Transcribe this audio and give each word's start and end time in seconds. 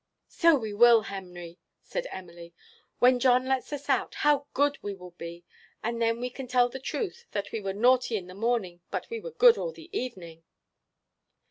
"So 0.29 0.55
we 0.57 0.73
will, 0.73 1.01
Henry," 1.03 1.59
said 1.83 2.07
Emily. 2.09 2.55
"When 2.97 3.19
John 3.19 3.45
lets 3.45 3.71
us 3.71 3.87
out, 3.87 4.15
how 4.25 4.47
good 4.55 4.79
we 4.81 4.95
will 4.95 5.11
be! 5.11 5.45
and 5.83 6.01
then 6.01 6.19
we 6.19 6.31
can 6.31 6.47
tell 6.47 6.69
the 6.69 6.79
truth, 6.79 7.25
that 7.33 7.51
we 7.51 7.59
were 7.61 7.71
naughty 7.73 8.17
in 8.17 8.25
the 8.25 8.33
morning, 8.33 8.81
but 8.89 9.11
we 9.11 9.19
were 9.19 9.29
good 9.29 9.59
all 9.59 9.71
the 9.71 9.95
evening." 9.95 10.43